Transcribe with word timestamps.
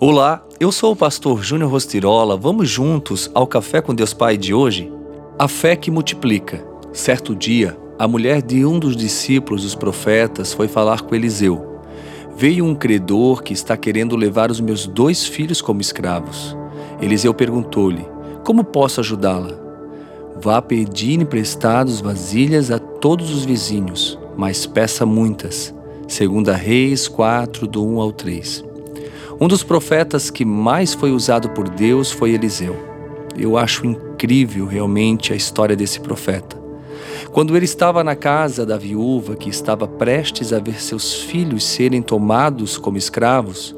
Olá, 0.00 0.46
eu 0.60 0.70
sou 0.70 0.92
o 0.92 0.96
pastor 0.96 1.42
Júnior 1.42 1.72
Rostirola. 1.72 2.36
Vamos 2.36 2.70
juntos 2.70 3.28
ao 3.34 3.48
Café 3.48 3.80
com 3.82 3.92
Deus 3.92 4.14
Pai 4.14 4.36
de 4.36 4.54
hoje? 4.54 4.92
A 5.36 5.48
fé 5.48 5.74
que 5.74 5.90
multiplica. 5.90 6.64
Certo 6.92 7.34
dia, 7.34 7.76
a 7.98 8.06
mulher 8.06 8.40
de 8.40 8.64
um 8.64 8.78
dos 8.78 8.96
discípulos 8.96 9.64
dos 9.64 9.74
profetas 9.74 10.52
foi 10.52 10.68
falar 10.68 11.00
com 11.00 11.16
Eliseu. 11.16 11.80
Veio 12.36 12.64
um 12.64 12.76
credor 12.76 13.42
que 13.42 13.52
está 13.52 13.76
querendo 13.76 14.14
levar 14.14 14.52
os 14.52 14.60
meus 14.60 14.86
dois 14.86 15.26
filhos 15.26 15.60
como 15.60 15.80
escravos. 15.80 16.56
Eliseu 17.02 17.34
perguntou-lhe: 17.34 18.06
Como 18.44 18.62
posso 18.62 19.00
ajudá-la? 19.00 19.58
Vá 20.40 20.62
pedir 20.62 21.20
emprestados 21.20 22.00
vasilhas 22.00 22.70
a 22.70 22.78
todos 22.78 23.34
os 23.34 23.44
vizinhos, 23.44 24.16
mas 24.36 24.64
peça 24.64 25.04
muitas. 25.04 25.74
Segunda 26.06 26.54
Reis 26.54 27.08
4, 27.08 27.66
do 27.66 27.84
1 27.84 28.00
ao 28.00 28.12
3. 28.12 28.67
Um 29.40 29.46
dos 29.46 29.62
profetas 29.62 30.30
que 30.30 30.44
mais 30.44 30.94
foi 30.94 31.12
usado 31.12 31.50
por 31.50 31.68
Deus 31.68 32.10
foi 32.10 32.32
Eliseu. 32.32 32.74
Eu 33.38 33.56
acho 33.56 33.86
incrível 33.86 34.66
realmente 34.66 35.32
a 35.32 35.36
história 35.36 35.76
desse 35.76 36.00
profeta. 36.00 36.60
Quando 37.30 37.56
ele 37.56 37.64
estava 37.64 38.02
na 38.02 38.16
casa 38.16 38.66
da 38.66 38.76
viúva 38.76 39.36
que 39.36 39.48
estava 39.48 39.86
prestes 39.86 40.52
a 40.52 40.58
ver 40.58 40.82
seus 40.82 41.14
filhos 41.14 41.62
serem 41.62 42.02
tomados 42.02 42.76
como 42.76 42.98
escravos, 42.98 43.76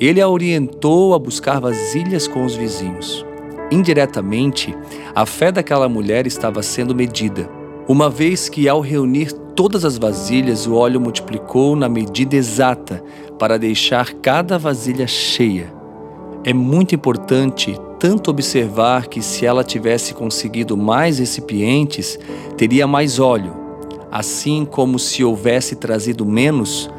ele 0.00 0.18
a 0.18 0.26
orientou 0.26 1.12
a 1.12 1.18
buscar 1.18 1.60
vasilhas 1.60 2.26
com 2.26 2.46
os 2.46 2.54
vizinhos. 2.54 3.22
Indiretamente, 3.70 4.74
a 5.14 5.26
fé 5.26 5.52
daquela 5.52 5.90
mulher 5.90 6.26
estava 6.26 6.62
sendo 6.62 6.94
medida, 6.94 7.50
uma 7.86 8.08
vez 8.08 8.48
que, 8.48 8.66
ao 8.66 8.80
reunir 8.80 9.32
todas 9.54 9.84
as 9.84 9.98
vasilhas, 9.98 10.66
o 10.66 10.74
óleo 10.74 11.00
multiplicou 11.00 11.76
na 11.76 11.88
medida 11.88 12.36
exata 12.36 13.02
para 13.38 13.58
deixar 13.58 14.12
cada 14.14 14.58
vasilha 14.58 15.06
cheia. 15.06 15.72
É 16.44 16.52
muito 16.52 16.94
importante 16.94 17.78
tanto 17.98 18.30
observar 18.30 19.06
que 19.06 19.22
se 19.22 19.46
ela 19.46 19.62
tivesse 19.62 20.12
conseguido 20.12 20.76
mais 20.76 21.18
recipientes, 21.18 22.18
teria 22.56 22.86
mais 22.86 23.20
óleo. 23.20 23.54
Assim 24.10 24.64
como 24.64 24.98
se 24.98 25.22
houvesse 25.22 25.76
trazido 25.76 26.26
menos, 26.26 26.90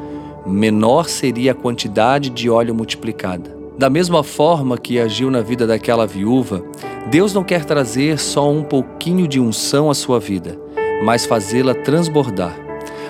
menor 0.46 1.08
seria 1.08 1.52
a 1.52 1.54
quantidade 1.54 2.30
de 2.30 2.48
óleo 2.48 2.74
multiplicada. 2.74 3.54
Da 3.76 3.90
mesma 3.90 4.22
forma 4.22 4.78
que 4.78 4.98
agiu 4.98 5.30
na 5.30 5.40
vida 5.40 5.66
daquela 5.66 6.06
viúva, 6.06 6.64
Deus 7.10 7.34
não 7.34 7.44
quer 7.44 7.64
trazer 7.64 8.18
só 8.18 8.50
um 8.50 8.62
pouquinho 8.62 9.28
de 9.28 9.38
unção 9.38 9.90
à 9.90 9.94
sua 9.94 10.18
vida, 10.18 10.58
mas 11.02 11.26
fazê-la 11.26 11.74
transbordar. 11.74 12.54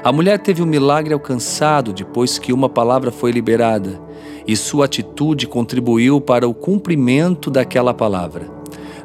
A 0.02 0.12
mulher 0.12 0.38
teve 0.38 0.62
um 0.62 0.66
milagre 0.66 1.14
alcançado 1.14 1.92
depois 1.92 2.38
que 2.38 2.52
uma 2.52 2.68
palavra 2.68 3.10
foi 3.10 3.30
liberada, 3.30 4.00
e 4.46 4.54
sua 4.54 4.84
atitude 4.84 5.46
contribuiu 5.46 6.20
para 6.20 6.46
o 6.46 6.52
cumprimento 6.52 7.50
daquela 7.50 7.94
palavra. 7.94 8.46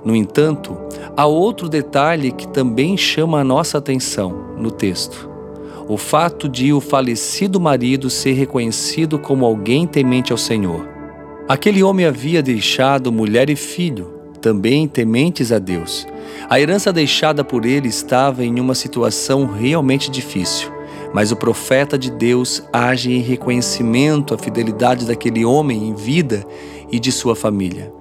No 0.04 0.16
entanto, 0.16 0.78
há 1.16 1.26
outro 1.26 1.70
detalhe 1.70 2.32
que 2.32 2.48
também 2.48 2.98
chama 2.98 3.40
a 3.40 3.44
nossa 3.44 3.78
atenção 3.78 4.56
no 4.58 4.72
texto. 4.72 5.30
O 5.88 5.98
fato 5.98 6.48
de 6.48 6.72
o 6.72 6.80
falecido 6.80 7.60
marido 7.60 8.10
ser 8.10 8.34
reconhecido 8.34 9.18
como 9.18 9.46
alguém 9.46 9.88
temente 9.88 10.32
ao 10.32 10.38
Senhor. 10.38 10.88
Aquele 11.48 11.82
homem 11.82 12.06
havia 12.06 12.44
deixado 12.44 13.12
mulher 13.12 13.50
e 13.50 13.56
filho, 13.56 14.19
também 14.40 14.88
tementes 14.88 15.52
a 15.52 15.60
Deus. 15.60 16.08
A 16.50 16.60
herança 16.60 16.92
deixada 16.92 17.44
por 17.44 17.66
ele 17.66 17.88
estava 17.88 18.44
em 18.44 18.60
uma 18.60 18.74
situação 18.74 19.46
realmente 19.46 20.10
difícil. 20.10 20.72
Mas 21.14 21.32
o 21.32 21.36
profeta 21.36 21.98
de 21.98 22.12
Deus 22.12 22.64
age 22.72 23.12
em 23.12 23.22
reconhecimento 23.22 24.34
à 24.34 24.38
fidelidade 24.38 25.06
daquele 25.06 25.44
homem 25.44 25.88
em 25.88 25.96
vida 25.96 26.46
e 26.92 27.00
de 27.00 27.12
sua 27.12 27.36
família. 27.36 27.92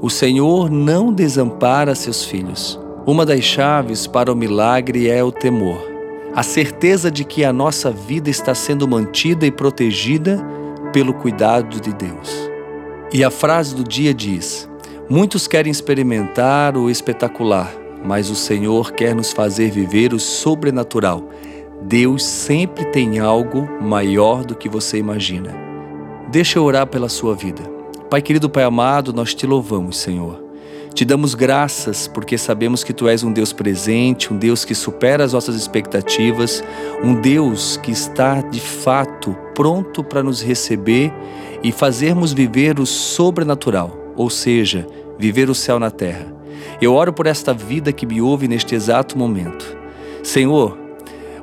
O 0.00 0.10
Senhor 0.10 0.70
não 0.70 1.12
desampara 1.12 1.94
seus 1.94 2.24
filhos. 2.24 2.78
Uma 3.06 3.26
das 3.26 3.42
chaves 3.42 4.06
para 4.06 4.32
o 4.32 4.36
milagre 4.36 5.08
é 5.08 5.22
o 5.22 5.30
temor, 5.30 5.78
a 6.34 6.42
certeza 6.42 7.10
de 7.10 7.24
que 7.24 7.44
a 7.44 7.52
nossa 7.52 7.90
vida 7.90 8.30
está 8.30 8.54
sendo 8.54 8.88
mantida 8.88 9.46
e 9.46 9.50
protegida 9.50 10.42
pelo 10.92 11.12
cuidado 11.12 11.80
de 11.80 11.92
Deus. 11.92 12.50
E 13.12 13.22
a 13.22 13.30
frase 13.30 13.74
do 13.74 13.84
dia 13.84 14.14
diz: 14.14 14.68
Muitos 15.08 15.46
querem 15.46 15.70
experimentar 15.70 16.76
o 16.76 16.90
espetacular, 16.90 17.72
mas 18.04 18.30
o 18.30 18.34
Senhor 18.34 18.92
quer 18.92 19.14
nos 19.14 19.32
fazer 19.32 19.70
viver 19.70 20.12
o 20.12 20.20
sobrenatural 20.20 21.28
Deus 21.86 22.24
sempre 22.24 22.86
tem 22.86 23.18
algo 23.18 23.68
maior 23.82 24.42
do 24.42 24.54
que 24.54 24.68
você 24.68 24.96
imagina. 24.96 25.54
Deixa 26.30 26.58
eu 26.58 26.64
orar 26.64 26.86
pela 26.86 27.10
sua 27.10 27.34
vida. 27.34 27.62
Pai 28.08 28.22
querido, 28.22 28.48
Pai 28.48 28.64
amado, 28.64 29.12
nós 29.12 29.34
te 29.34 29.46
louvamos, 29.46 29.98
Senhor. 29.98 30.42
Te 30.94 31.04
damos 31.04 31.34
graças 31.34 32.08
porque 32.08 32.38
sabemos 32.38 32.82
que 32.82 32.92
Tu 32.94 33.08
és 33.08 33.22
um 33.22 33.32
Deus 33.32 33.52
presente, 33.52 34.32
um 34.32 34.38
Deus 34.38 34.64
que 34.64 34.74
supera 34.74 35.24
as 35.24 35.32
nossas 35.32 35.56
expectativas, 35.56 36.64
um 37.02 37.20
Deus 37.20 37.76
que 37.76 37.90
está 37.90 38.40
de 38.40 38.60
fato 38.60 39.36
pronto 39.54 40.02
para 40.02 40.22
nos 40.22 40.40
receber 40.40 41.12
e 41.62 41.70
fazermos 41.70 42.32
viver 42.32 42.78
o 42.78 42.86
sobrenatural, 42.86 43.90
ou 44.16 44.30
seja, 44.30 44.86
viver 45.18 45.48
o 45.50 45.54
céu 45.54 45.78
na 45.78 45.90
terra. 45.90 46.26
Eu 46.80 46.94
oro 46.94 47.12
por 47.12 47.26
esta 47.26 47.52
vida 47.52 47.92
que 47.92 48.06
me 48.06 48.20
ouve 48.20 48.48
neste 48.48 48.74
exato 48.74 49.16
momento. 49.16 49.76
Senhor, 50.22 50.78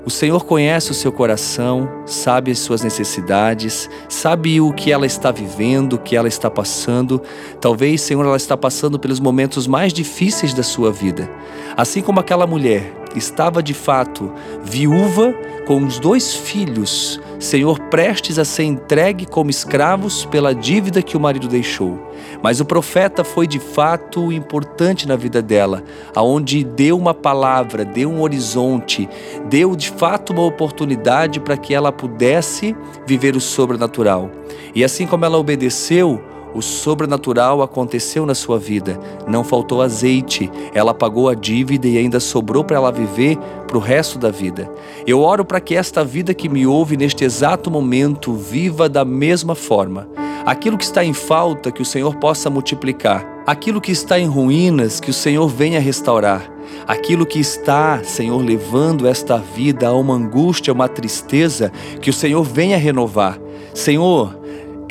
o 0.03 0.09
Senhor 0.09 0.45
conhece 0.45 0.89
o 0.89 0.95
seu 0.95 1.11
coração, 1.11 1.87
sabe 2.07 2.49
as 2.49 2.57
suas 2.57 2.81
necessidades, 2.81 3.87
sabe 4.09 4.59
o 4.59 4.73
que 4.73 4.91
ela 4.91 5.05
está 5.05 5.31
vivendo, 5.31 5.93
o 5.93 5.99
que 5.99 6.15
ela 6.15 6.27
está 6.27 6.49
passando. 6.49 7.21
Talvez, 7.59 8.01
Senhor, 8.01 8.25
ela 8.25 8.37
está 8.37 8.57
passando 8.57 8.97
pelos 8.97 9.19
momentos 9.19 9.67
mais 9.67 9.93
difíceis 9.93 10.53
da 10.53 10.63
sua 10.63 10.91
vida. 10.91 11.29
Assim 11.77 12.01
como 12.01 12.19
aquela 12.19 12.47
mulher 12.47 13.00
estava 13.15 13.61
de 13.61 13.73
fato 13.73 14.31
viúva 14.63 15.33
com 15.65 15.83
os 15.85 15.99
dois 15.99 16.33
filhos, 16.33 17.19
Senhor, 17.39 17.79
prestes 17.79 18.37
a 18.37 18.45
ser 18.45 18.63
entregue 18.63 19.25
como 19.25 19.49
escravos 19.49 20.25
pela 20.25 20.53
dívida 20.53 21.01
que 21.01 21.15
o 21.15 21.19
marido 21.19 21.47
deixou. 21.47 21.99
Mas 22.41 22.59
o 22.59 22.65
profeta 22.65 23.23
foi 23.23 23.47
de 23.47 23.59
fato 23.59 24.31
importante 24.31 25.07
na 25.07 25.15
vida 25.15 25.41
dela, 25.41 25.83
aonde 26.15 26.63
deu 26.63 26.97
uma 26.97 27.13
palavra, 27.13 27.85
deu 27.85 28.09
um 28.09 28.21
horizonte, 28.21 29.09
deu 29.49 29.75
de 29.75 29.89
fato 29.89 30.33
uma 30.33 30.43
oportunidade 30.43 31.39
para 31.39 31.57
que 31.57 31.73
ela 31.73 31.91
pudesse 31.91 32.75
viver 33.05 33.35
o 33.35 33.41
sobrenatural. 33.41 34.29
E 34.75 34.83
assim 34.83 35.07
como 35.07 35.25
ela 35.25 35.37
obedeceu, 35.37 36.21
o 36.53 36.61
sobrenatural 36.61 37.61
aconteceu 37.61 38.25
na 38.25 38.35
sua 38.35 38.59
vida. 38.59 38.99
Não 39.27 39.43
faltou 39.43 39.81
azeite, 39.81 40.51
ela 40.73 40.93
pagou 40.93 41.29
a 41.29 41.33
dívida 41.33 41.87
e 41.87 41.97
ainda 41.97 42.19
sobrou 42.19 42.63
para 42.63 42.77
ela 42.77 42.91
viver 42.91 43.37
para 43.67 43.77
o 43.77 43.81
resto 43.81 44.19
da 44.19 44.29
vida. 44.29 44.69
Eu 45.07 45.21
oro 45.21 45.45
para 45.45 45.61
que 45.61 45.75
esta 45.75 46.03
vida 46.03 46.33
que 46.33 46.49
me 46.49 46.67
ouve 46.67 46.97
neste 46.97 47.23
exato 47.23 47.71
momento 47.71 48.33
viva 48.33 48.89
da 48.89 49.05
mesma 49.05 49.55
forma. 49.55 50.07
Aquilo 50.45 50.77
que 50.77 50.83
está 50.83 51.05
em 51.05 51.13
falta, 51.13 51.71
que 51.71 51.81
o 51.81 51.85
Senhor 51.85 52.15
possa 52.15 52.49
multiplicar. 52.49 53.43
Aquilo 53.45 53.79
que 53.79 53.91
está 53.91 54.19
em 54.19 54.25
ruínas, 54.25 54.99
que 54.99 55.09
o 55.09 55.13
Senhor 55.13 55.47
venha 55.47 55.79
restaurar. 55.79 56.51
Aquilo 56.87 57.25
que 57.25 57.39
está, 57.39 58.03
Senhor, 58.03 58.43
levando 58.43 59.07
esta 59.07 59.37
vida 59.37 59.87
a 59.87 59.93
uma 59.93 60.15
angústia, 60.15 60.73
uma 60.73 60.89
tristeza, 60.89 61.71
que 62.01 62.09
o 62.09 62.13
Senhor 62.13 62.43
venha 62.43 62.77
renovar. 62.77 63.39
Senhor, 63.73 64.40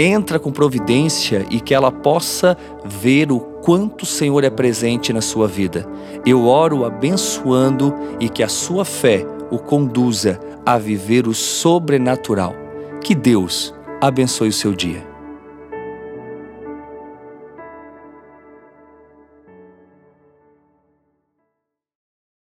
entra 0.01 0.39
com 0.39 0.51
providência 0.51 1.45
e 1.51 1.61
que 1.61 1.75
ela 1.75 1.93
possa 1.93 2.57
ver 2.85 3.31
o 3.31 3.39
quanto 3.39 4.03
o 4.03 4.07
Senhor 4.07 4.43
é 4.45 4.51
presente 4.51 5.13
na 5.13 5.21
sua 5.21 5.47
vida. 5.47 5.87
Eu 6.25 6.47
oro 6.47 6.85
abençoando 6.85 7.95
e 8.19 8.29
que 8.29 8.43
a 8.43 8.49
sua 8.49 8.85
fé 8.85 9.27
o 9.51 9.59
conduza 9.59 10.41
a 10.65 10.79
viver 10.79 11.27
o 11.27 11.35
sobrenatural. 11.35 12.55
Que 13.03 13.15
Deus 13.15 13.75
abençoe 14.01 14.49
o 14.49 14.53
seu 14.53 14.75
dia. 14.75 15.10